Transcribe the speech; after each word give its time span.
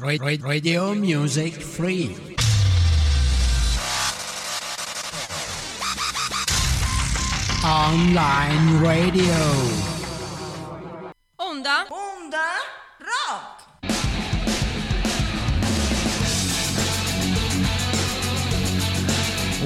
Radio 0.00 0.94
Music 0.94 1.54
Free. 1.54 2.14
Online 7.64 8.80
Radio. 8.80 9.34
Onda? 11.40 11.84
Onda 11.90 12.46
Rock. 13.02 13.58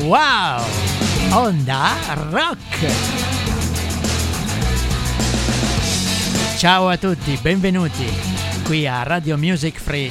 Wow! 0.07 0.64
Onda 1.35 1.93
Rock. 2.30 2.57
Ciao 6.57 6.89
a 6.89 6.96
tutti, 6.96 7.39
benvenuti 7.43 8.32
qui 8.73 8.86
a 8.86 9.02
Radio 9.02 9.36
Music 9.36 9.79
Free 9.79 10.11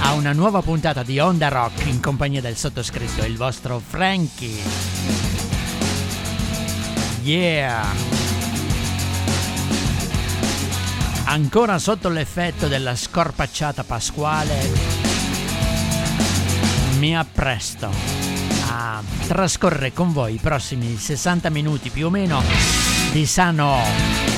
a 0.00 0.12
una 0.12 0.34
nuova 0.34 0.60
puntata 0.60 1.02
di 1.02 1.18
Onda 1.18 1.48
Rock 1.48 1.86
in 1.86 1.98
compagnia 1.98 2.42
del 2.42 2.54
sottoscritto, 2.54 3.24
il 3.24 3.38
vostro 3.38 3.78
Frankie. 3.78 4.60
Yeah! 7.22 7.86
Ancora 11.24 11.78
sotto 11.78 12.10
l'effetto 12.10 12.68
della 12.68 12.94
scorpacciata 12.94 13.82
pasquale, 13.82 14.70
mi 16.98 17.16
appresto 17.16 17.90
a 18.68 19.02
trascorrere 19.26 19.94
con 19.94 20.12
voi 20.12 20.34
i 20.34 20.38
prossimi 20.38 20.98
60 20.98 21.48
minuti 21.48 21.88
più 21.88 22.08
o 22.08 22.10
meno 22.10 22.42
di 23.12 23.24
sano 23.24 23.78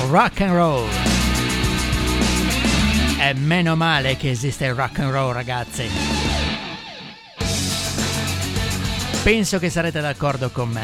rock 0.07 0.39
and 0.39 0.53
roll. 0.53 1.22
E 3.25 3.33
meno 3.35 3.77
male 3.77 4.17
che 4.17 4.31
esiste 4.31 4.65
il 4.65 4.73
rock 4.73 4.99
and 4.99 5.09
roll, 5.09 5.31
ragazzi. 5.31 5.87
Penso 9.23 9.59
che 9.59 9.69
sarete 9.69 10.01
d'accordo 10.01 10.49
con 10.49 10.67
me. 10.67 10.83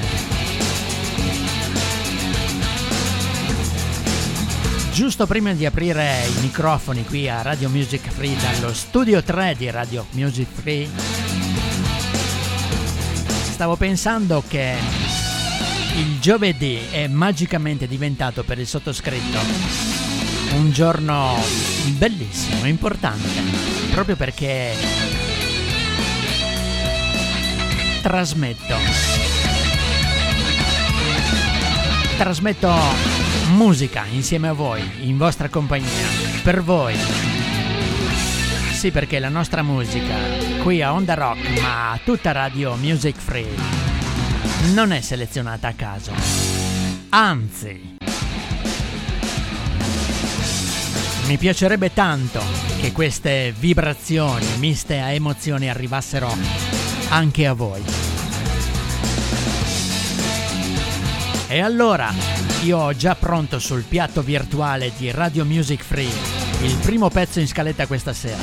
Giusto 4.94 5.28
prima 5.28 5.52
di 5.52 5.66
aprire 5.66 6.28
i 6.28 6.40
microfoni 6.40 7.04
qui 7.04 7.28
a 7.28 7.42
Radio 7.42 7.68
Music 7.68 8.08
Free 8.08 8.38
dallo 8.38 8.74
studio 8.74 9.22
3 9.22 9.56
di 9.58 9.70
Radio 9.70 10.08
Music 10.12 10.48
Free, 10.50 10.90
stavo 13.52 13.76
pensando 13.76 14.42
che 14.48 14.78
il 15.98 16.20
giovedì 16.22 16.80
è 16.90 17.08
magicamente 17.08 17.86
diventato 17.86 18.46
per 18.46 18.60
il 18.60 18.68
sottoscritto 18.68 20.09
un 20.54 20.72
giorno 20.72 21.36
bellissimo, 21.98 22.66
importante, 22.66 23.28
proprio 23.92 24.16
perché 24.16 24.76
trasmetto 28.02 28.76
trasmetto 32.20 32.70
musica 33.54 34.04
insieme 34.12 34.50
a 34.50 34.54
voi, 34.54 35.08
in 35.08 35.18
vostra 35.18 35.48
compagnia, 35.48 35.88
per 36.44 36.62
voi. 36.62 36.94
Sì, 38.74 38.92
perché 38.92 39.20
la 39.20 39.30
nostra 39.30 39.62
musica, 39.64 40.16
qui 40.62 40.82
a 40.82 40.92
Onda 40.92 41.14
Rock, 41.14 41.62
ma 41.62 41.98
tutta 42.04 42.34
Radio 42.34 42.76
Music 42.76 43.16
Free, 43.16 43.48
non 44.74 44.92
è 44.92 45.00
selezionata 45.00 45.70
a 45.70 45.74
caso. 45.74 46.12
Anzi, 47.10 47.99
mi 51.30 51.38
piacerebbe 51.38 51.94
tanto 51.94 52.42
che 52.82 52.92
queste 52.92 53.54
vibrazioni 53.56 54.48
miste 54.58 55.00
a 55.00 55.12
emozioni 55.12 55.70
arrivassero 55.70 56.36
anche 57.10 57.46
a 57.46 57.54
voi. 57.54 57.84
E 61.48 61.60
allora, 61.62 62.12
io 62.64 62.80
ho 62.80 62.96
già 62.96 63.14
pronto 63.14 63.60
sul 63.60 63.84
piatto 63.84 64.24
virtuale 64.24 64.92
di 64.98 65.12
Radio 65.12 65.46
Music 65.46 65.84
Free 65.84 66.10
il 66.64 66.76
primo 66.78 67.10
pezzo 67.10 67.40
in 67.40 67.48
scaletta 67.48 67.86
questa 67.86 68.14
sera. 68.14 68.42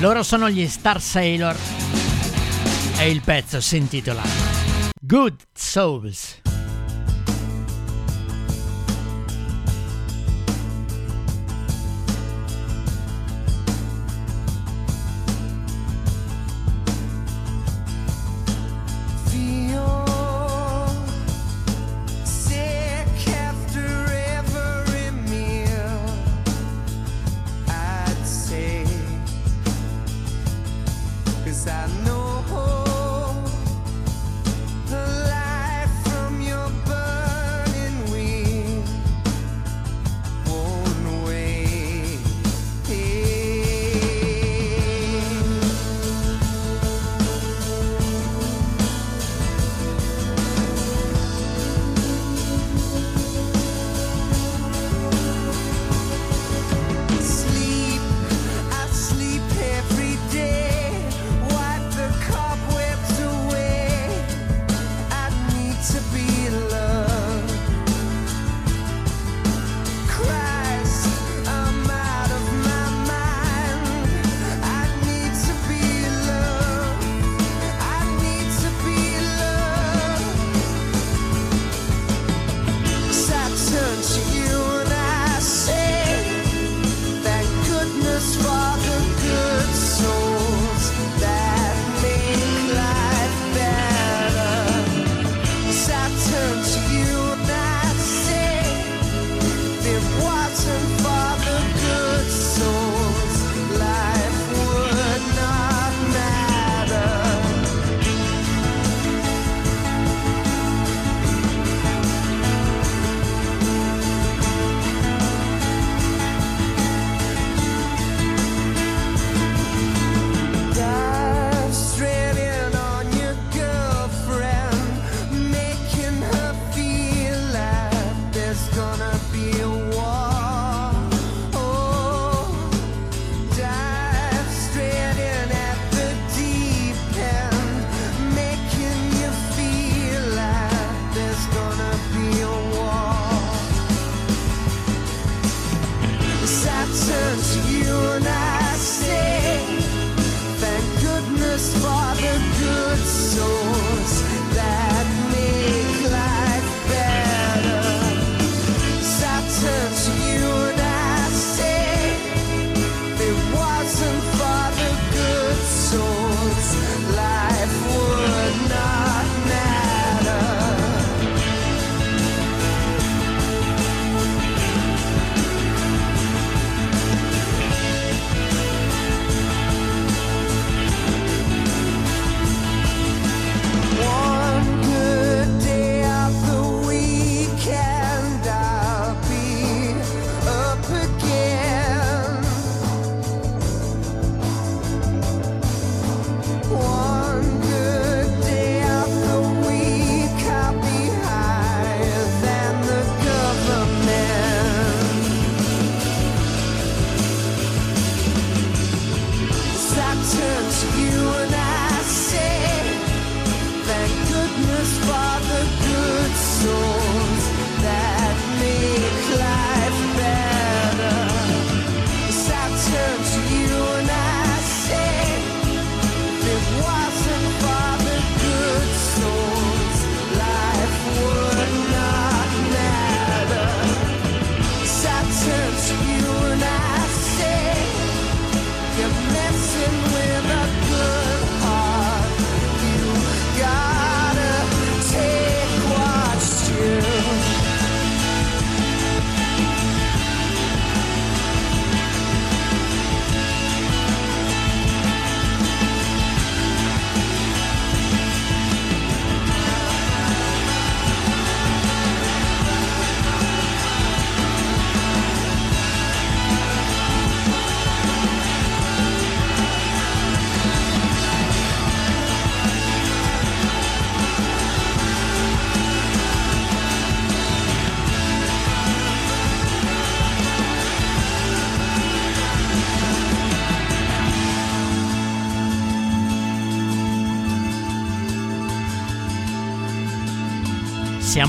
Loro 0.00 0.22
sono 0.22 0.50
gli 0.50 0.68
Star 0.68 1.00
Sailor 1.00 1.56
e 2.98 3.10
il 3.10 3.22
pezzo 3.22 3.58
si 3.62 3.78
intitola 3.78 4.22
Good 5.00 5.36
Souls. 5.54 6.44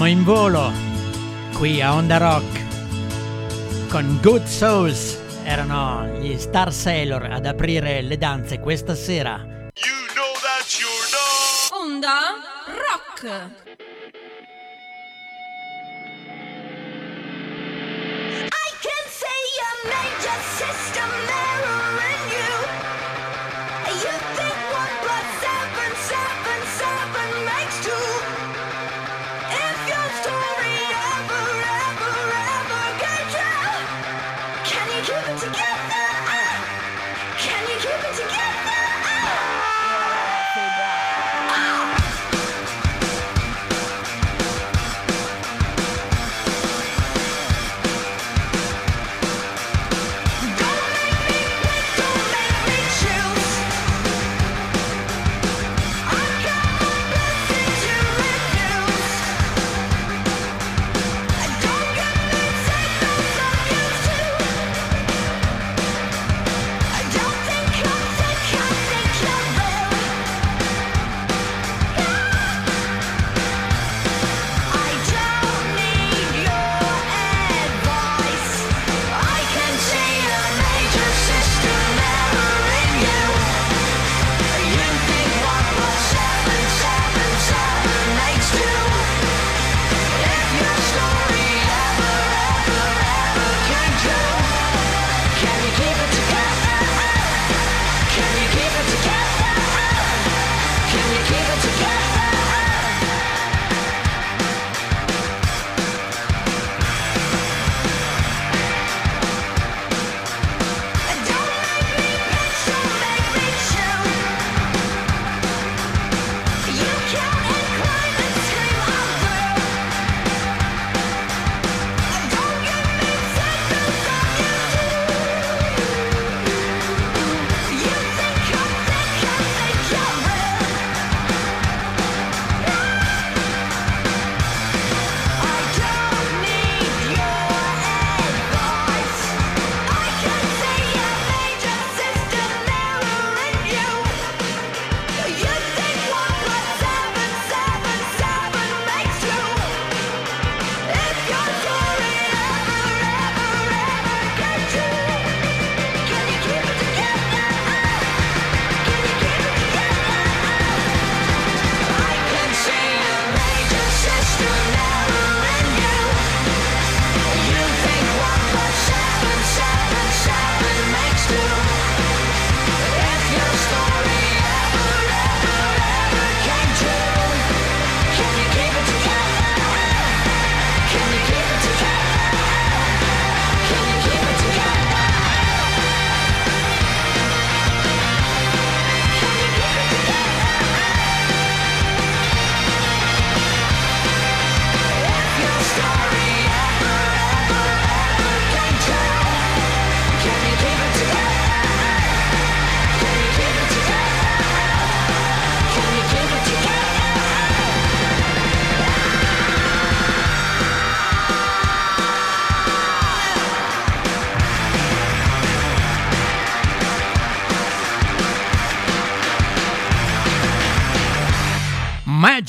in 0.08 0.24
volo 0.24 0.72
qui 1.54 1.82
a 1.82 1.94
Onda 1.94 2.18
Rock 2.18 3.90
con 3.90 4.20
Good 4.22 4.46
Souls. 4.46 5.20
Erano 5.44 6.20
gli 6.20 6.38
Star 6.38 6.72
Sailor 6.72 7.24
ad 7.32 7.46
aprire 7.46 8.02
le 8.02 8.18
danze 8.18 8.60
questa 8.60 8.96
sera. 8.96 9.57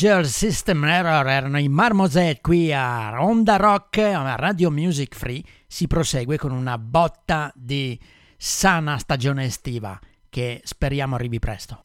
Computer 0.08 0.26
System 0.26 0.84
Error 0.86 1.26
erano 1.28 1.58
i 1.58 1.68
Marmoset 1.68 2.40
qui 2.40 2.72
a 2.72 3.10
Ronda 3.10 3.56
Rock, 3.56 3.98
a 3.98 4.36
Radio 4.36 4.70
Music 4.70 5.14
Free. 5.14 5.44
Si 5.66 5.86
prosegue 5.86 6.38
con 6.38 6.50
una 6.50 6.78
botta 6.78 7.52
di 7.54 8.00
sana 8.38 8.96
stagione 8.96 9.44
estiva 9.44 10.00
che 10.30 10.62
speriamo 10.64 11.14
arrivi 11.14 11.38
presto. 11.38 11.80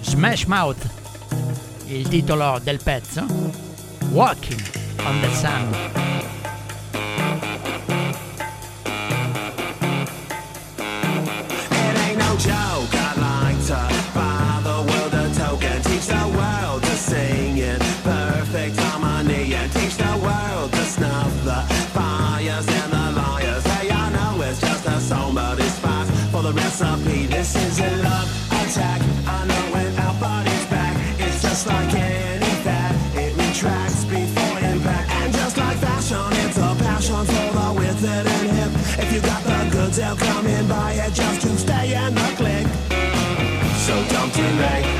Smash 0.00 0.44
Mouth, 0.44 0.88
il 1.86 2.06
titolo 2.06 2.60
del 2.62 2.78
pezzo, 2.80 3.26
Walking 4.12 4.62
on 5.02 5.20
the 5.20 5.34
Sun. 5.34 6.49
tonight 44.40 44.99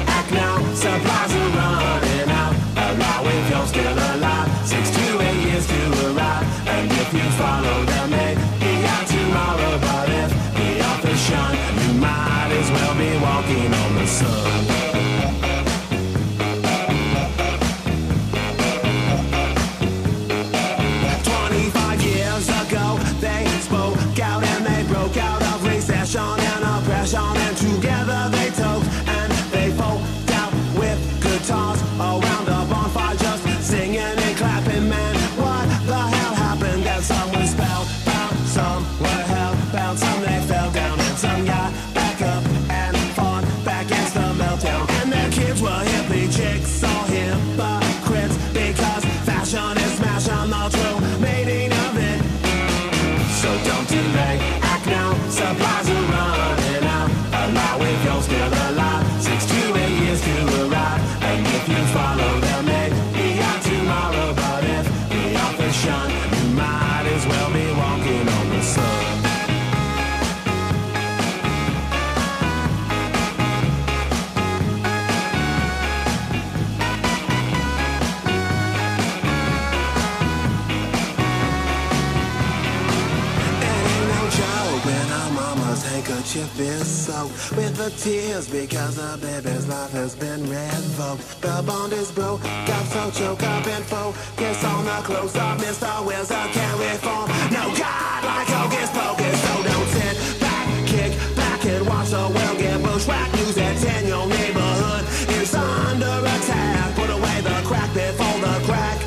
handkerchief 86.00 86.58
is 86.58 86.86
soaked 86.86 87.56
with 87.56 87.76
the 87.76 87.90
tears 87.90 88.48
because 88.48 88.96
a 88.98 89.18
baby's 89.18 89.68
life 89.68 89.90
has 89.90 90.14
been 90.14 90.40
revoked. 90.48 91.42
The 91.42 91.62
bond 91.66 91.92
is 91.92 92.10
broke, 92.10 92.42
got 92.42 92.84
so 92.86 93.10
choked 93.10 93.42
up 93.42 93.66
and 93.66 93.84
focused 93.84 94.64
on 94.64 94.84
the 94.84 94.98
close 95.04 95.36
up. 95.36 95.58
Mr. 95.58 96.06
Wills, 96.06 96.30
I 96.30 96.48
can't 96.52 96.78
reform. 96.80 97.28
No 97.52 97.64
God 97.76 98.24
like 98.24 98.48
Hocus 98.48 98.90
Pocus, 98.96 99.36
so 99.44 99.52
don't 99.68 99.88
sit 99.96 100.40
back, 100.40 100.86
kick 100.86 101.12
back 101.36 101.64
and 101.66 101.86
watch 101.86 102.08
the 102.10 102.24
world 102.34 102.58
get 102.58 102.82
bushwhacked. 102.82 103.34
News 103.36 103.58
at 103.58 103.76
10, 103.76 104.06
your 104.06 104.26
neighborhood 104.26 105.04
is 105.36 105.54
under 105.54 106.16
attack. 106.34 106.94
Put 106.96 107.10
away 107.10 107.40
the 107.42 107.60
crack 107.68 107.92
before 107.92 108.38
the 108.40 108.54
crack. 108.64 108.98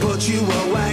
Put 0.00 0.28
you 0.28 0.40
away. 0.40 0.83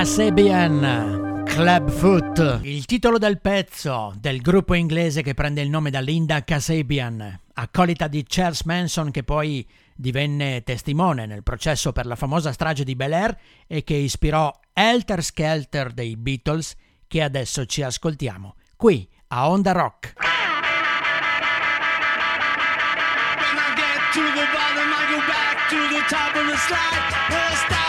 Casebian 0.00 1.42
Club 1.44 1.90
Foot, 1.90 2.60
il 2.62 2.86
titolo 2.86 3.18
del 3.18 3.38
pezzo 3.38 4.14
del 4.18 4.40
gruppo 4.40 4.72
inglese 4.72 5.20
che 5.20 5.34
prende 5.34 5.60
il 5.60 5.68
nome 5.68 5.90
da 5.90 6.00
Linda 6.00 6.42
Casabian, 6.42 7.38
accolita 7.52 8.08
di 8.08 8.24
Charles 8.26 8.62
Manson 8.62 9.10
che 9.10 9.24
poi 9.24 9.68
divenne 9.94 10.62
testimone 10.62 11.26
nel 11.26 11.42
processo 11.42 11.92
per 11.92 12.06
la 12.06 12.16
famosa 12.16 12.50
strage 12.50 12.82
di 12.82 12.96
Bel 12.96 13.12
Air 13.12 13.38
e 13.66 13.84
che 13.84 13.92
ispirò 13.92 14.50
Helter 14.72 15.22
Skelter 15.22 15.92
dei 15.92 16.16
Beatles 16.16 16.76
che 17.06 17.22
adesso 17.22 17.66
ci 17.66 17.82
ascoltiamo 17.82 18.54
qui 18.76 19.06
a 19.28 19.50
Onda 19.50 19.72
Rock. 19.72 20.14
When 20.16 20.30
to 24.14 24.22
the 24.32 24.46
bottom 24.50 24.88
I 24.88 25.12
go 25.12 25.18
back 25.26 25.68
to 25.68 25.76
the 25.94 26.02
top 26.08 26.34
of 26.36 26.46
the 26.48 26.56
slide. 26.56 27.79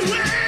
Hey, 0.00 0.39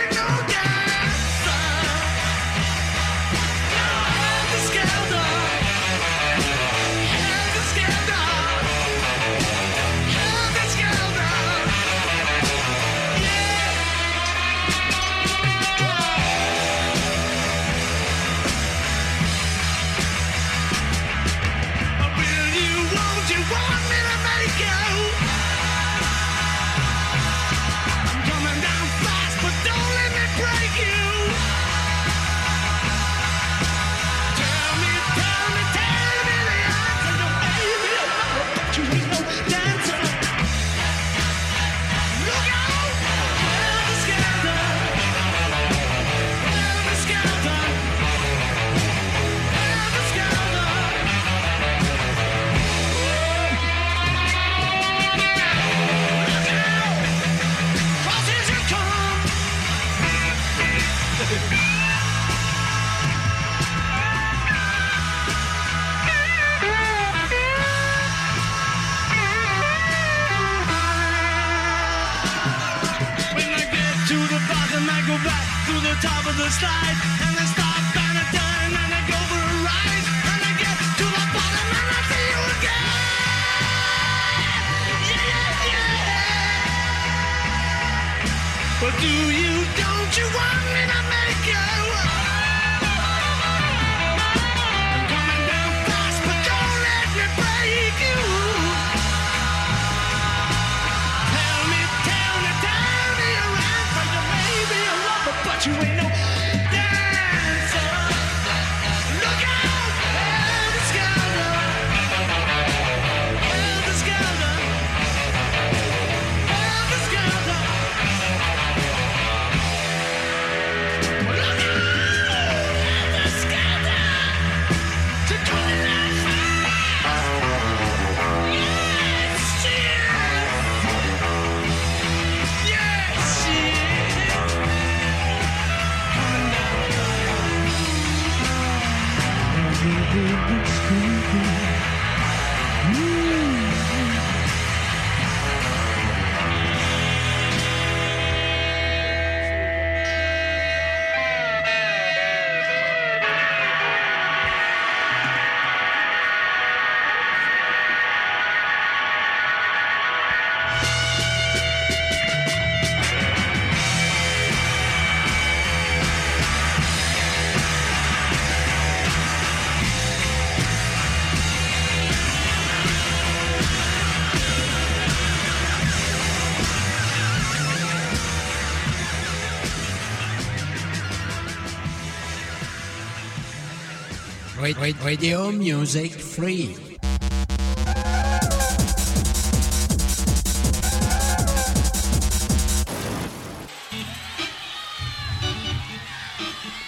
Radio 184.63 185.51
Music 185.51 186.17
Free. 186.17 186.97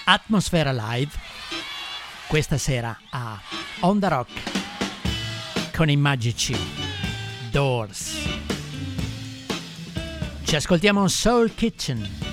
Atmosfera 0.04 0.70
Live 0.70 1.10
questa 2.28 2.58
sera 2.58 2.96
a 3.10 3.40
On 3.80 3.98
The 3.98 4.08
Rock 4.08 4.30
con 5.74 5.90
i 5.90 5.96
magici 5.96 6.56
Doors. 7.50 8.12
Ci 10.44 10.54
ascoltiamo 10.54 11.08
Soul 11.08 11.52
Kitchen. 11.52 12.23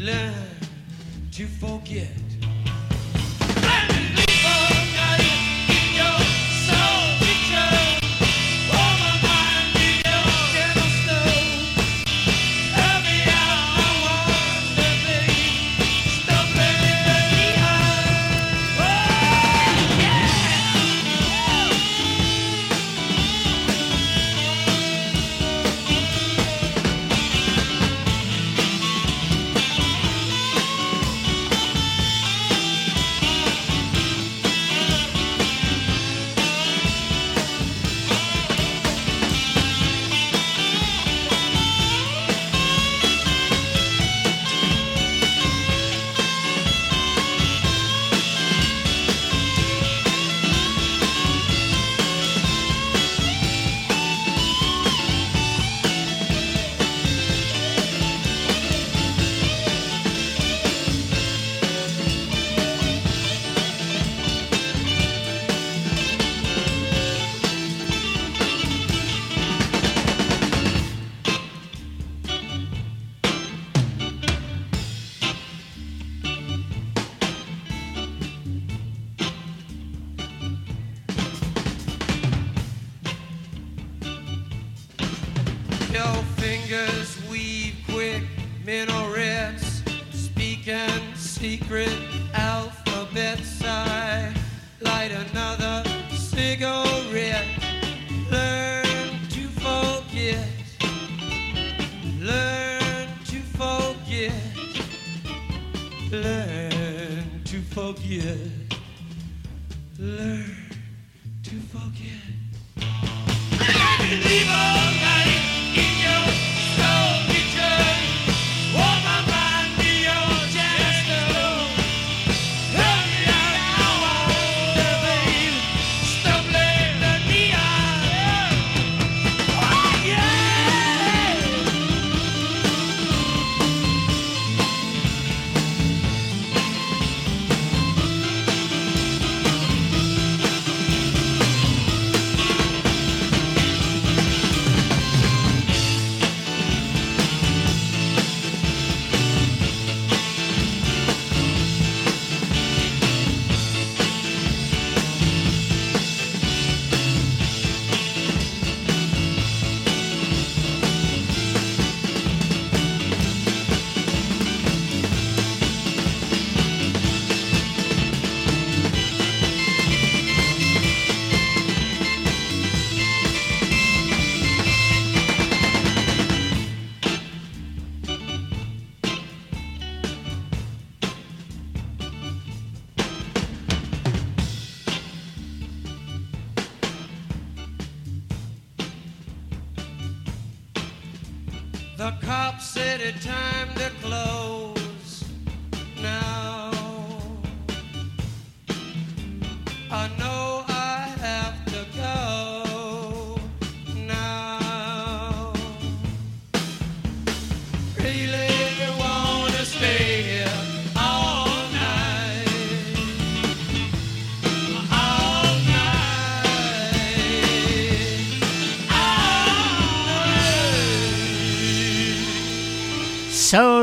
Learn 0.00 0.32
to 1.32 1.46
forget. 1.46 2.29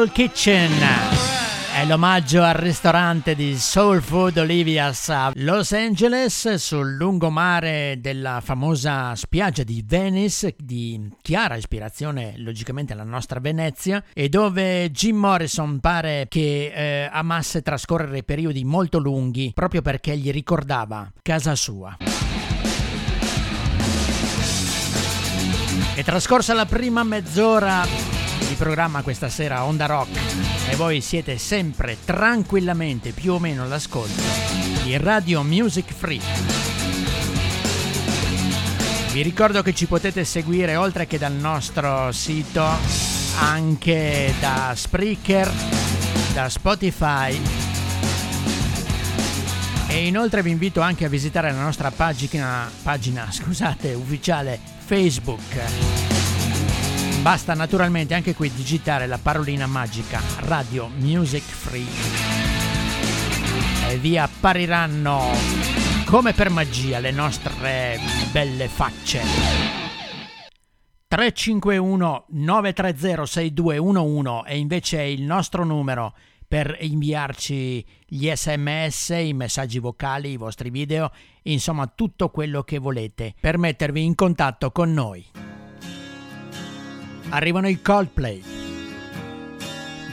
Soul 0.07 0.11
Kitchen. 0.11 0.71
È 1.73 1.85
l'omaggio 1.85 2.41
al 2.41 2.53
ristorante 2.53 3.35
di 3.35 3.57
Soul 3.57 4.01
Food 4.01 4.37
Olivia's 4.37 5.09
a 5.09 5.31
Los 5.35 5.71
Angeles 5.73 6.55
sul 6.55 6.95
lungomare 6.95 7.97
della 7.99 8.39
famosa 8.41 9.13
spiaggia 9.15 9.63
di 9.63 9.83
Venice 9.85 10.55
di 10.57 11.09
chiara 11.21 11.55
ispirazione 11.55 12.35
logicamente 12.37 12.93
alla 12.93 13.03
nostra 13.03 13.39
Venezia 13.39 14.03
e 14.13 14.29
dove 14.29 14.89
Jim 14.91 15.17
Morrison 15.17 15.79
pare 15.79 16.25
che 16.29 16.71
eh, 16.73 17.09
amasse 17.11 17.61
trascorrere 17.61 18.23
periodi 18.23 18.63
molto 18.63 18.99
lunghi 18.99 19.51
proprio 19.53 19.81
perché 19.81 20.17
gli 20.17 20.31
ricordava 20.31 21.11
casa 21.21 21.55
sua. 21.55 21.97
È 25.95 26.03
trascorsa 26.03 26.53
la 26.53 26.65
prima 26.65 27.03
mezz'ora 27.03 28.16
programma 28.57 29.03
questa 29.03 29.29
sera 29.29 29.63
Onda 29.63 29.85
Rock 29.85 30.09
e 30.69 30.75
voi 30.75 30.99
siete 30.99 31.37
sempre 31.37 31.97
tranquillamente 32.03 33.11
più 33.11 33.33
o 33.33 33.39
meno 33.39 33.63
all'ascolto 33.63 34.21
di 34.83 34.97
Radio 34.97 35.43
Music 35.43 35.93
Free. 35.93 36.19
Vi 39.11 39.21
ricordo 39.21 39.61
che 39.61 39.73
ci 39.73 39.85
potete 39.85 40.25
seguire 40.25 40.75
oltre 40.75 41.05
che 41.05 41.17
dal 41.17 41.33
nostro 41.33 42.11
sito 42.11 42.65
anche 43.39 44.33
da 44.39 44.73
Spreaker, 44.75 45.51
da 46.33 46.49
Spotify 46.49 47.39
e 49.87 50.07
inoltre 50.07 50.41
vi 50.41 50.51
invito 50.51 50.81
anche 50.81 51.05
a 51.05 51.09
visitare 51.09 51.51
la 51.51 51.61
nostra 51.61 51.91
pagina, 51.91 52.69
pagina 52.81 53.27
scusate, 53.31 53.93
ufficiale 53.93 54.59
Facebook. 54.85 56.16
Basta 57.21 57.53
naturalmente 57.53 58.13
anche 58.13 58.33
qui 58.33 58.51
digitare 58.51 59.05
la 59.07 59.17
parolina 59.17 59.67
magica 59.67 60.21
Radio 60.39 60.87
Music 60.87 61.43
Free 61.43 61.85
e 63.89 63.97
vi 63.97 64.17
appariranno 64.17 65.31
come 66.05 66.33
per 66.33 66.49
magia 66.49 66.99
le 66.99 67.11
nostre 67.11 67.99
belle 68.31 68.67
facce. 68.67 69.21
351 71.07 72.25
930 72.29 73.25
6211 73.25 74.43
è 74.45 74.53
invece 74.53 75.01
il 75.03 75.23
nostro 75.23 75.65
numero 75.65 76.13
per 76.47 76.77
inviarci 76.79 77.85
gli 78.05 78.31
sms, 78.33 79.09
i 79.09 79.33
messaggi 79.33 79.79
vocali, 79.79 80.31
i 80.31 80.37
vostri 80.37 80.69
video, 80.69 81.11
insomma 81.43 81.87
tutto 81.87 82.29
quello 82.29 82.63
che 82.63 82.77
volete 82.77 83.33
per 83.39 83.57
mettervi 83.57 84.03
in 84.03 84.15
contatto 84.15 84.71
con 84.71 84.93
noi. 84.93 85.56
Arrivano 87.29 87.67
i 87.67 87.77
Coldplay. 87.81 88.41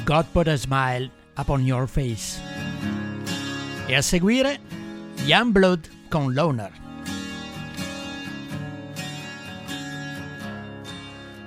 God 0.05 0.27
put 0.33 0.48
a 0.48 0.57
smile 0.59 1.09
upon 1.37 1.64
your 1.64 1.87
face. 1.87 2.40
E 3.87 3.94
a 3.94 4.03
seguire 4.03 4.59
Youngblood 5.24 5.88
con 6.09 6.35
Loner. 6.35 6.72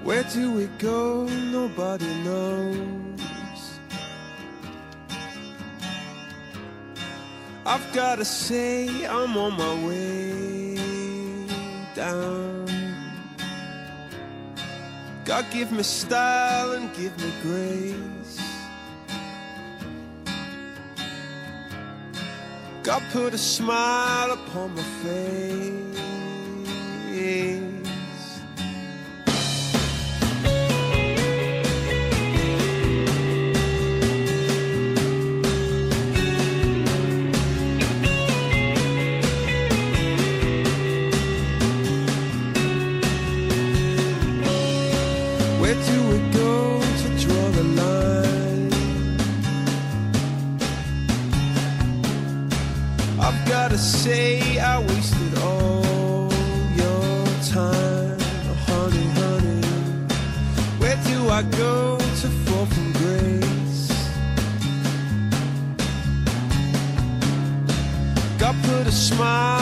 Where 0.04 0.24
do 0.24 0.54
we 0.54 0.68
go? 0.80 1.28
Nobody 1.52 2.08
knows. 2.24 3.20
I've 7.66 7.92
gotta 7.94 8.24
say, 8.24 8.88
I'm 9.06 9.36
on 9.36 9.58
my 9.58 9.86
way 9.86 10.78
down. 11.94 12.77
God 15.28 15.46
give 15.52 15.74
me 15.74 15.84
style 15.84 16.72
and 16.72 16.96
give 16.96 17.12
me 17.18 17.34
grace. 17.42 18.40
God 22.82 23.04
put 23.12 23.34
a 23.34 23.38
smile 23.38 24.32
upon 24.32 24.74
my 24.74 24.82
face. 25.04 25.87
Smile 69.18 69.57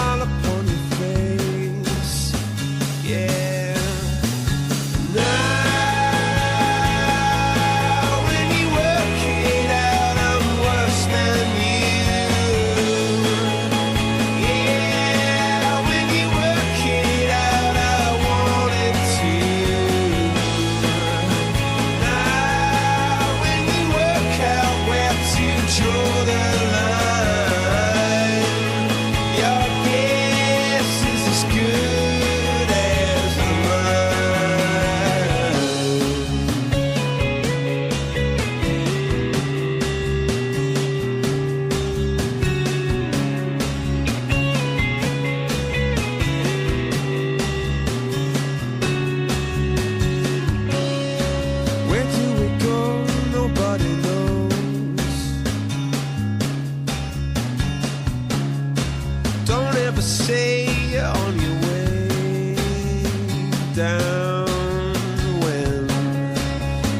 Don't 59.95 60.03
ever 60.03 60.13
say 60.25 60.65
you're 60.89 61.05
on 61.05 61.39
your 61.39 61.55
way 61.61 62.55
down 63.73 64.93
when 65.39 65.87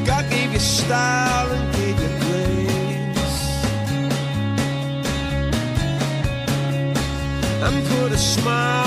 God 0.05 0.29
gave 0.29 0.53
you 0.53 0.59
style 0.59 1.51
and 1.51 1.73
gave 1.75 1.99
you 1.99 2.09
grace. 2.23 3.37
And 7.65 7.85
put 7.87 8.11
a 8.13 8.17
smile 8.17 8.84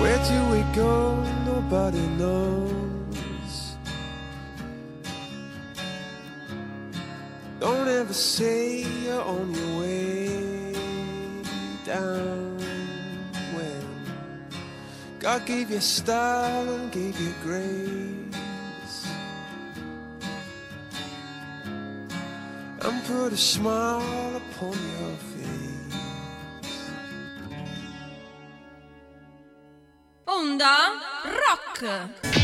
Where 0.00 0.18
do 0.24 0.38
we 0.52 0.62
go? 0.74 1.16
Nobody 1.44 2.06
knows. 2.20 2.78
Don't 7.58 7.88
ever 7.88 8.12
say 8.12 8.82
you're 9.02 9.20
on 9.20 9.52
your 9.52 9.80
way 9.80 10.72
down 11.84 12.58
when 13.54 13.82
God 15.18 15.44
gave 15.44 15.70
you 15.70 15.80
style 15.80 16.68
and 16.74 16.92
gave 16.92 17.20
you 17.20 17.34
grace 17.42 18.38
and 22.82 23.04
put 23.06 23.32
a 23.32 23.36
smile 23.36 24.36
upon 24.36 24.72
your 24.72 25.16
face. 25.16 25.27
Onda 30.38 30.76
Rock. 31.24 32.37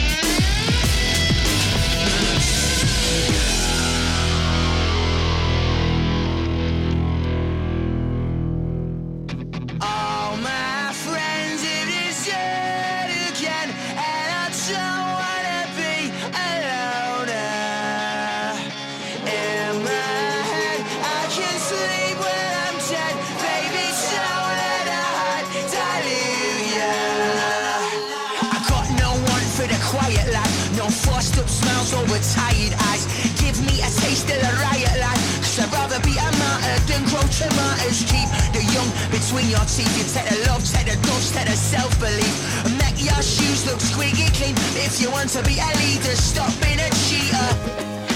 tomatoes 37.38 38.06
keep 38.06 38.28
The 38.54 38.62
young 38.70 38.90
between 39.10 39.50
your 39.50 39.64
teeth. 39.66 39.90
You 39.98 40.04
take 40.06 40.28
the 40.30 40.38
love, 40.48 40.62
take 40.62 40.86
the 40.86 40.96
dust, 41.06 41.34
take 41.34 41.46
the 41.46 41.56
self-belief. 41.56 42.36
Make 42.78 42.98
your 43.02 43.22
shoes 43.22 43.66
look 43.66 43.80
squeaky 43.80 44.30
clean 44.38 44.54
If 44.78 45.00
you 45.00 45.10
want 45.10 45.30
to 45.30 45.42
be 45.42 45.58
a 45.58 45.70
leader, 45.82 46.14
stop 46.14 46.52
being 46.62 46.78
a 46.78 46.90
cheater. 47.06 47.48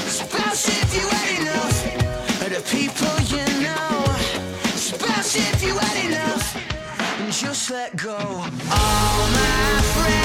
Spouse 0.07 0.69
if 0.69 0.89
you 0.95 1.07
had 1.09 1.29
enough 1.41 1.79
Of 2.45 2.51
the 2.55 2.63
people 2.71 3.17
you 3.35 3.45
know. 3.65 4.05
Spouse 4.75 5.37
if 5.37 5.63
you 5.63 5.77
had 5.77 5.99
enough 6.07 6.47
Just 7.31 7.71
let 7.71 7.97
go. 7.97 8.17
All 8.17 9.23
my 9.35 9.83
friends 9.95 10.18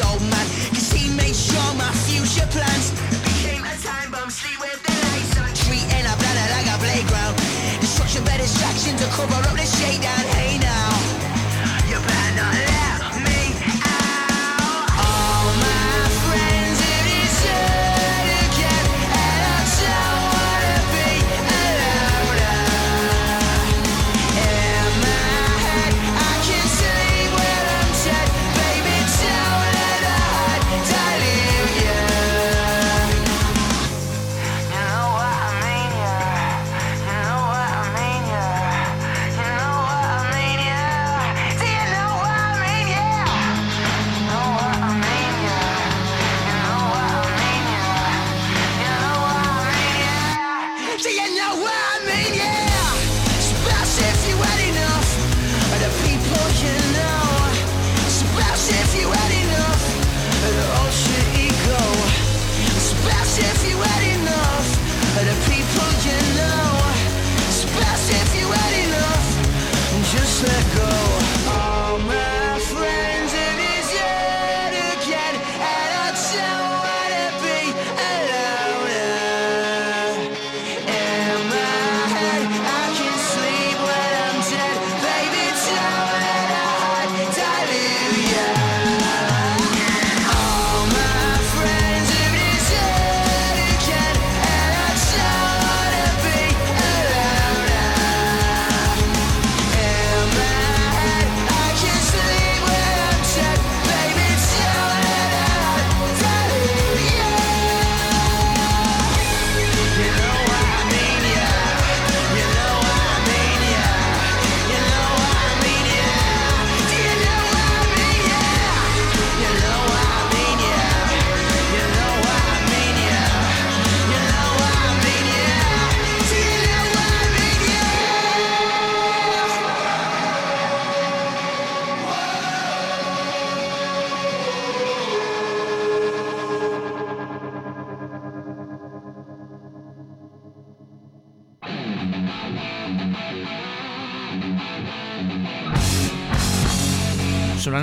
so 0.00 0.29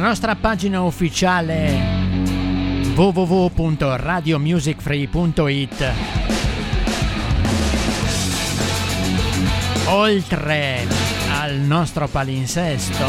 nostra 0.08 0.36
pagina 0.36 0.84
ufficiale 0.84 1.76
www.radiomusicfree.it 2.96 5.94
Oltre 9.88 10.88
al 11.30 11.56
nostro 11.56 12.08
palinsesto 12.08 13.06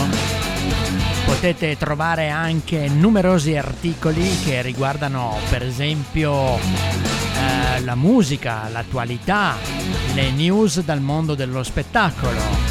potete 1.25 1.77
trovare 1.77 2.31
anche 2.31 2.89
numerosi 2.89 3.57
articoli 3.57 4.29
che 4.45 4.61
riguardano 4.63 5.37
per 5.51 5.63
esempio 5.63 6.57
eh, 6.57 7.81
la 7.85 7.95
musica, 7.95 8.69
l'attualità, 8.73 9.55
le 10.15 10.33
news 10.33 10.83
dal 10.83 11.01
mondo 11.01 11.37
dello 11.37 11.63
spettacolo 11.63 12.68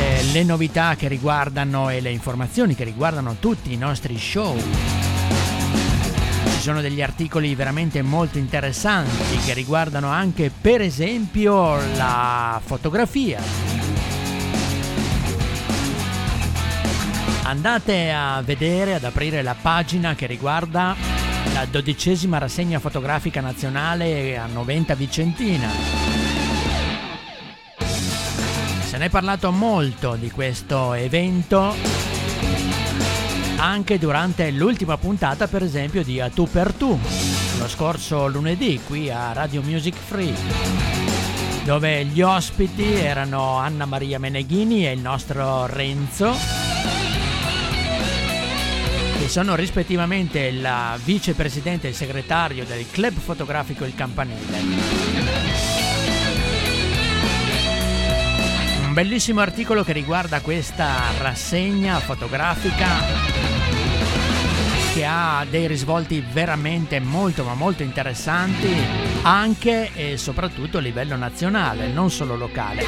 eh, 0.00 0.22
le 0.32 0.44
novità 0.44 0.96
che 0.96 1.08
riguardano 1.08 1.90
e 1.90 2.00
le 2.00 2.10
informazioni 2.10 2.74
che 2.74 2.84
riguardano 2.84 3.36
tutti 3.38 3.72
i 3.72 3.76
nostri 3.76 4.18
show. 4.18 4.56
Ci 4.56 6.60
sono 6.60 6.80
degli 6.80 7.02
articoli 7.02 7.54
veramente 7.54 8.00
molto 8.00 8.38
interessanti 8.38 9.36
che 9.44 9.52
riguardano 9.52 10.08
anche 10.08 10.50
per 10.50 10.80
esempio 10.80 11.76
la 11.96 12.60
fotografia, 12.64 13.42
andate 17.42 18.10
a 18.10 18.40
vedere, 18.42 18.94
ad 18.94 19.04
aprire 19.04 19.42
la 19.42 19.56
pagina 19.60 20.14
che 20.14 20.26
riguarda 20.26 20.96
la 21.52 21.66
dodicesima 21.66 22.38
rassegna 22.38 22.78
fotografica 22.78 23.40
nazionale 23.40 24.38
a 24.38 24.46
Noventa 24.46 24.94
Vicentina. 24.94 26.19
Ne 29.00 29.06
è 29.06 29.08
parlato 29.08 29.50
molto 29.50 30.14
di 30.14 30.30
questo 30.30 30.92
evento 30.92 31.74
anche 33.56 33.98
durante 33.98 34.50
l'ultima 34.50 34.98
puntata 34.98 35.48
per 35.48 35.62
esempio 35.62 36.04
di 36.04 36.20
A 36.20 36.28
Tu 36.28 36.46
per 36.46 36.74
Tu, 36.74 36.98
lo 37.58 37.66
scorso 37.66 38.26
lunedì 38.26 38.78
qui 38.86 39.10
a 39.10 39.32
Radio 39.32 39.62
Music 39.62 39.94
Free, 39.94 40.34
dove 41.64 42.04
gli 42.04 42.20
ospiti 42.20 42.92
erano 42.92 43.56
Anna 43.56 43.86
Maria 43.86 44.18
Meneghini 44.18 44.86
e 44.86 44.92
il 44.92 45.00
nostro 45.00 45.64
Renzo, 45.64 46.36
che 49.18 49.28
sono 49.30 49.54
rispettivamente 49.54 50.40
il 50.40 50.68
vicepresidente 51.04 51.86
e 51.86 51.90
il 51.90 51.96
segretario 51.96 52.66
del 52.66 52.84
club 52.90 53.14
fotografico 53.14 53.86
Il 53.86 53.94
Campanile. 53.94 55.19
Bellissimo 59.02 59.40
articolo 59.40 59.82
che 59.82 59.94
riguarda 59.94 60.42
questa 60.42 61.16
rassegna 61.16 61.98
fotografica 62.00 62.86
che 64.92 65.06
ha 65.06 65.46
dei 65.48 65.66
risvolti 65.66 66.22
veramente 66.30 67.00
molto 67.00 67.42
ma 67.42 67.54
molto 67.54 67.82
interessanti 67.82 68.68
anche 69.22 69.94
e 69.94 70.18
soprattutto 70.18 70.76
a 70.76 70.80
livello 70.82 71.16
nazionale, 71.16 71.88
non 71.88 72.10
solo 72.10 72.36
locale. 72.36 72.84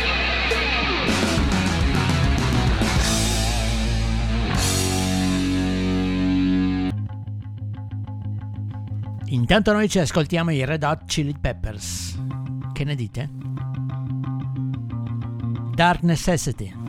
Intanto 9.29 9.73
noi 9.73 9.89
ci 9.89 9.99
ascoltiamo 9.99 10.51
i 10.51 10.63
Red 10.63 10.83
Hot 10.83 11.07
Chili 11.07 11.35
Peppers. 11.41 12.21
Che 12.75 12.85
ne 12.85 12.95
dite? 12.95 13.52
Dark 15.83 16.05
Necessity. 16.05 16.82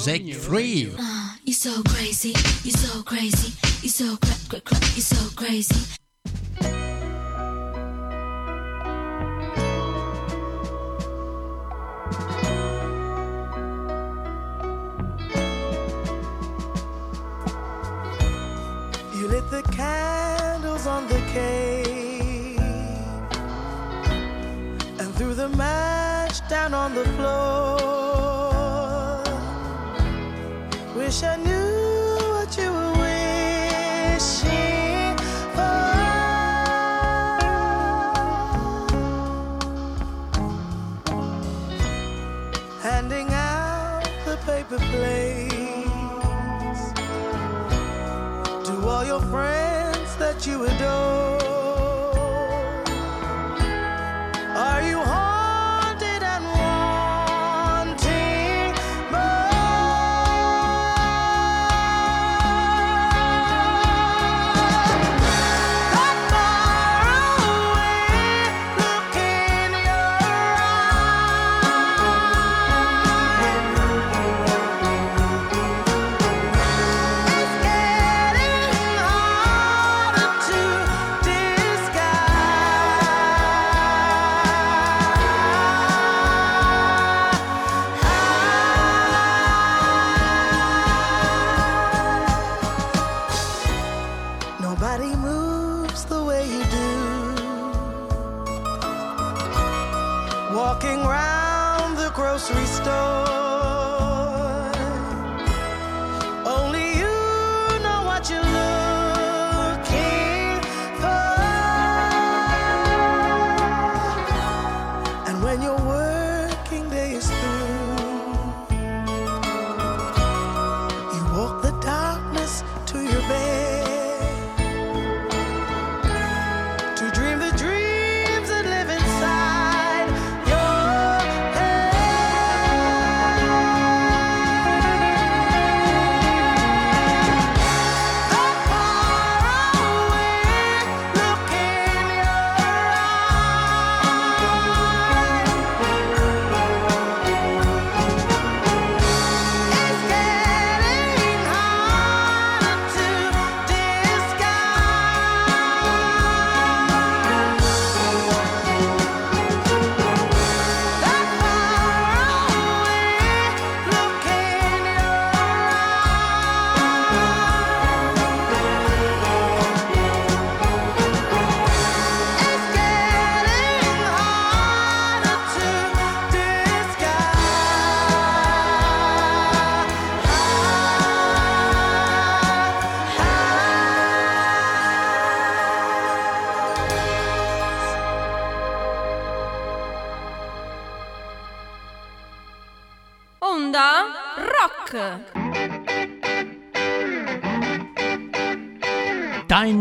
Music 0.00 0.34
Free. 0.34 0.94
Ah, 0.98 1.36
you're 1.44 1.52
so 1.52 1.82
crazy, 1.82 2.32
you're 2.64 2.72
so 2.72 3.02
crazy, 3.02 3.52
you're 3.82 3.92
so 3.92 4.16
cra 4.16 4.34
cra 4.48 4.60
cra, 4.62 4.78
you're 4.96 5.02
so 5.02 5.28
crazy. 5.36 5.76
You 19.14 19.28
lit 19.28 19.50
the 19.50 19.62
candles 19.70 20.86
on 20.86 21.06
the 21.08 21.20
cave 21.34 22.58
and 24.98 25.14
threw 25.16 25.34
the 25.34 25.50
match 25.50 26.48
down 26.48 26.72
on 26.72 26.94
the 26.94 27.04
floor. 27.04 28.09
Wish 31.10 31.24
I 31.24 31.36
knew 31.38 32.18
what 32.34 32.56
you 32.56 32.70
were 32.70 32.92
wishing 33.02 34.46
for. 35.56 35.82
Handing 42.80 43.28
out 43.32 44.04
the 44.24 44.36
paper 44.46 44.78
plates 44.78 45.56
to 48.68 48.72
all 48.88 49.04
your 49.04 49.20
friends 49.22 50.14
that 50.18 50.46
you 50.46 50.64
adore. 50.64 51.39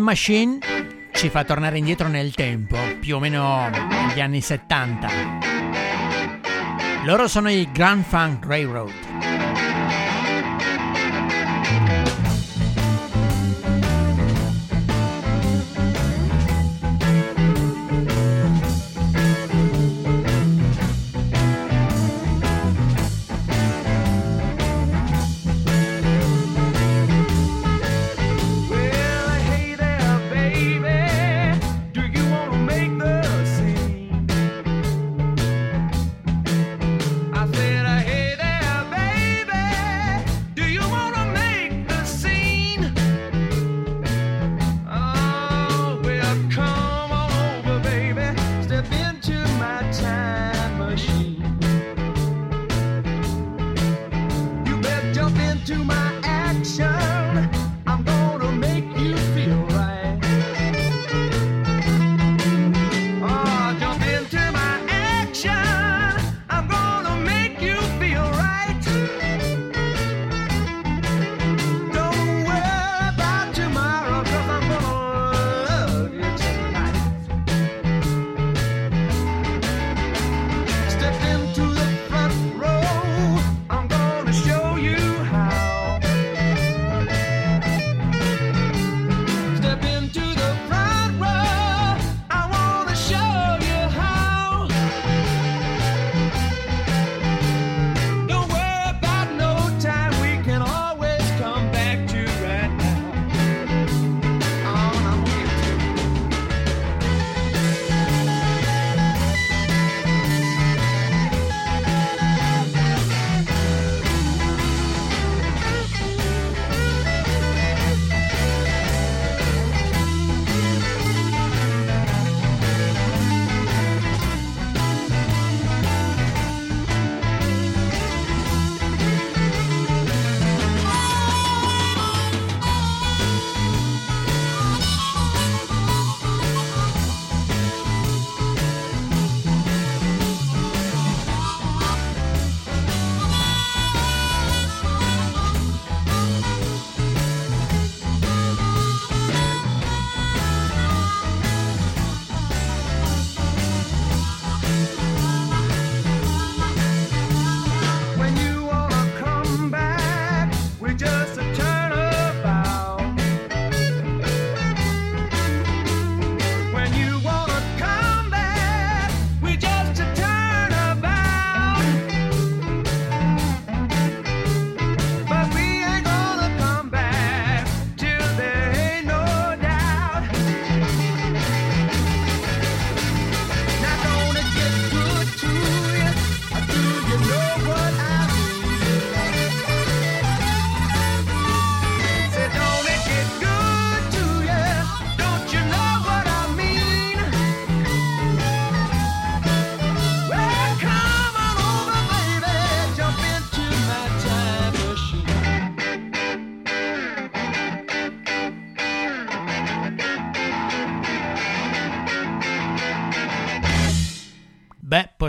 Machine 0.10 0.58
ci 1.12 1.30
fa 1.30 1.44
tornare 1.44 1.78
indietro 1.78 2.08
nel 2.08 2.34
tempo, 2.34 2.76
più 3.00 3.18
o 3.18 3.20
meno 3.20 3.70
negli 3.70 4.20
anni 4.20 4.42
70. 4.42 5.08
Loro 7.04 7.28
sono 7.28 7.48
i 7.52 7.70
Grand 7.72 8.04
Funk 8.04 8.44
Railroad. 8.44 9.09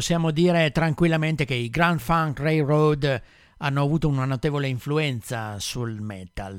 Possiamo 0.01 0.31
dire 0.31 0.71
tranquillamente 0.71 1.45
che 1.45 1.53
i 1.53 1.69
Grand 1.69 2.01
Funk 2.01 2.39
Railroad 2.39 3.23
hanno 3.59 3.83
avuto 3.83 4.09
una 4.09 4.25
notevole 4.25 4.67
influenza 4.67 5.59
sul 5.59 6.01
metal. 6.01 6.59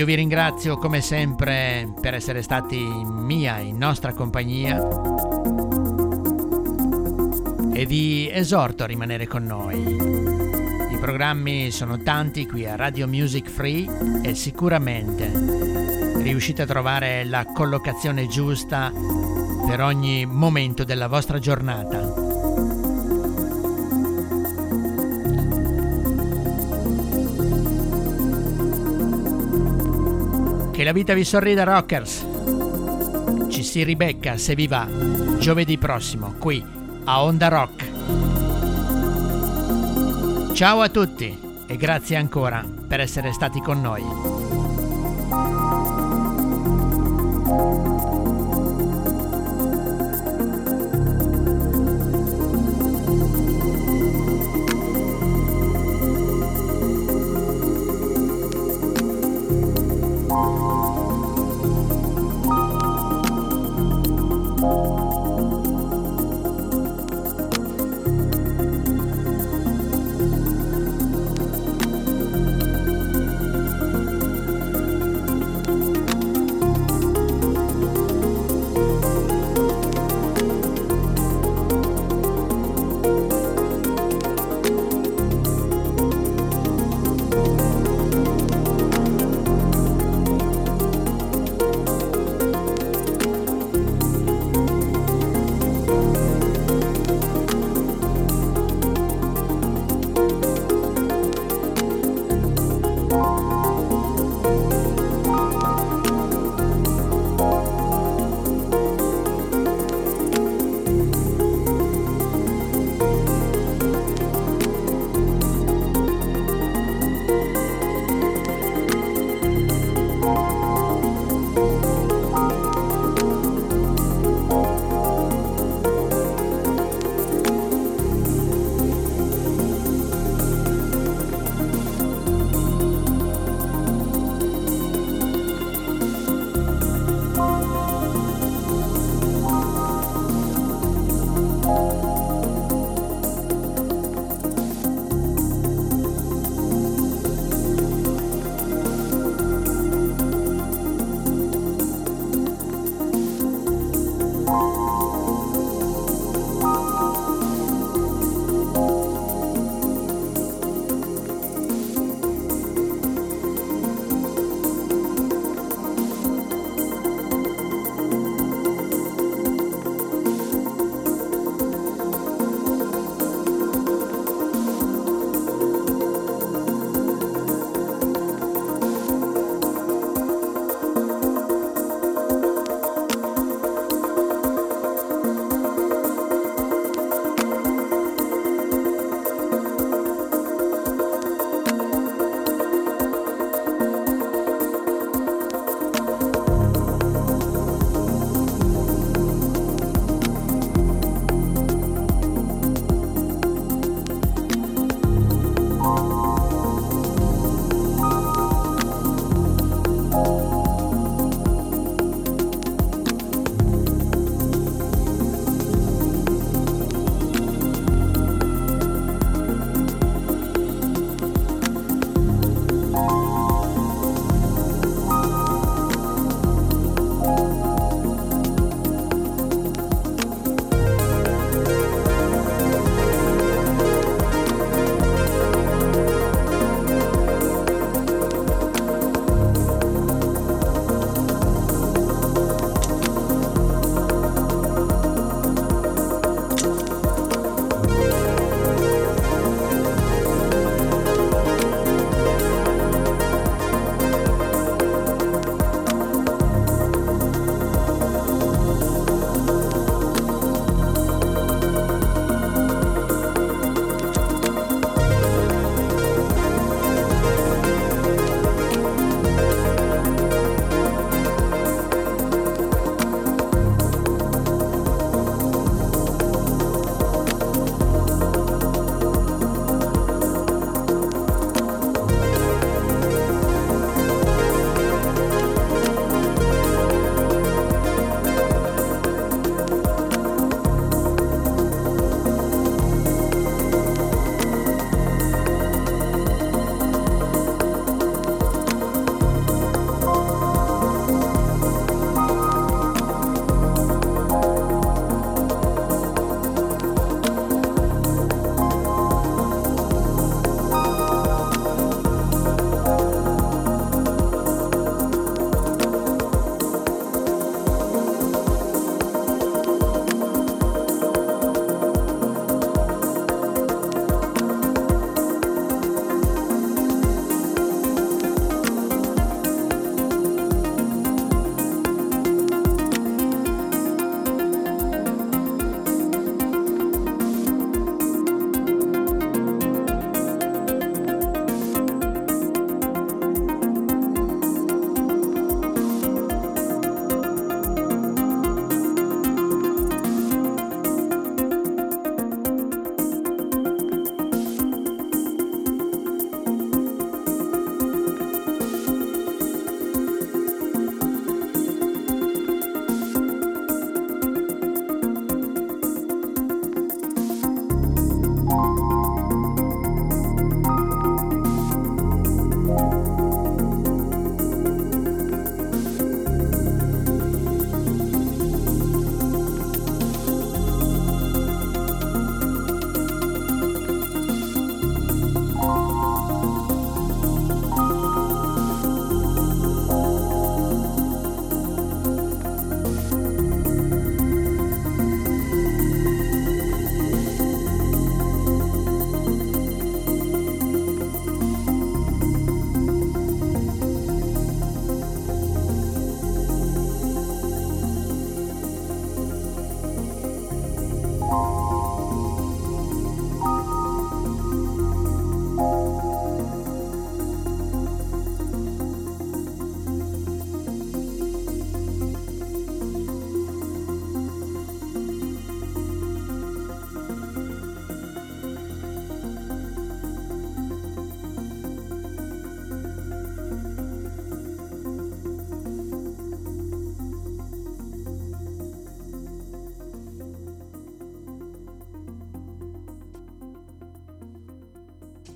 Io 0.00 0.06
vi 0.06 0.14
ringrazio 0.14 0.78
come 0.78 1.02
sempre 1.02 1.92
per 2.00 2.14
essere 2.14 2.40
stati 2.40 2.78
mia 2.78 3.58
in 3.58 3.76
nostra 3.76 4.14
compagnia 4.14 4.78
e 7.74 7.84
vi 7.84 8.30
esorto 8.32 8.82
a 8.82 8.86
rimanere 8.86 9.26
con 9.26 9.42
noi. 9.42 9.78
I 10.90 10.96
programmi 10.98 11.70
sono 11.70 11.98
tanti 11.98 12.46
qui 12.46 12.64
a 12.64 12.76
Radio 12.76 13.06
Music 13.06 13.50
Free 13.50 14.22
e 14.22 14.34
sicuramente 14.34 15.30
riuscite 16.22 16.62
a 16.62 16.66
trovare 16.66 17.24
la 17.24 17.44
collocazione 17.44 18.26
giusta 18.26 18.90
per 19.66 19.82
ogni 19.82 20.24
momento 20.24 20.82
della 20.82 21.08
vostra 21.08 21.38
giornata. 21.38 22.19
Che 30.80 30.86
la 30.86 30.92
vita 30.92 31.12
vi 31.12 31.24
sorrida, 31.24 31.62
rockers! 31.64 32.26
Ci 33.50 33.62
si 33.62 33.82
ribecca, 33.84 34.38
se 34.38 34.54
vi 34.54 34.66
va, 34.66 34.88
giovedì 35.36 35.76
prossimo, 35.76 36.36
qui 36.38 36.64
a 37.04 37.22
Onda 37.22 37.48
Rock. 37.48 37.84
Ciao 40.54 40.80
a 40.80 40.88
tutti 40.88 41.38
e 41.66 41.76
grazie 41.76 42.16
ancora 42.16 42.64
per 42.88 43.00
essere 43.00 43.30
stati 43.34 43.60
con 43.60 43.82
noi. 43.82 44.49